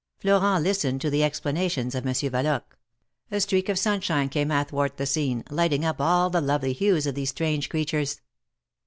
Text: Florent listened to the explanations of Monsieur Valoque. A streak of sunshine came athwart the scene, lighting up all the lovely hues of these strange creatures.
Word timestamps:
Florent 0.17 0.63
listened 0.63 0.99
to 0.99 1.11
the 1.11 1.23
explanations 1.23 1.93
of 1.93 2.03
Monsieur 2.03 2.31
Valoque. 2.31 2.75
A 3.29 3.39
streak 3.39 3.69
of 3.69 3.77
sunshine 3.77 4.29
came 4.29 4.49
athwart 4.49 4.97
the 4.97 5.05
scene, 5.05 5.43
lighting 5.51 5.85
up 5.85 6.01
all 6.01 6.31
the 6.31 6.41
lovely 6.41 6.73
hues 6.73 7.05
of 7.05 7.13
these 7.13 7.29
strange 7.29 7.69
creatures. 7.69 8.19